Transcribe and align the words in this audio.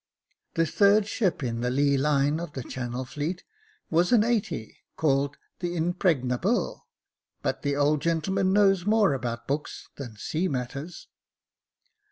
The 0.55 0.65
third 0.65 1.05
ship 1.05 1.43
in 1.43 1.61
the 1.61 1.69
lee 1.69 1.95
line 1.95 2.39
of 2.39 2.53
the 2.53 2.63
Channel 2.63 3.05
Fleet 3.05 3.43
was 3.91 4.11
a 4.11 4.25
eighty, 4.25 4.79
called 4.97 5.37
the 5.59 5.75
Impregnable, 5.75 6.87
but 7.43 7.61
the 7.61 7.75
old 7.75 8.01
gentleman 8.01 8.51
knows 8.51 8.83
more 8.87 9.13
about 9.13 9.47
books 9.47 9.89
than 9.97 10.17
sea 10.17 10.47
matters." 10.47 11.07